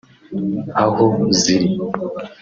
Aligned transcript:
Aho 0.83 1.05
ziri 1.39 1.67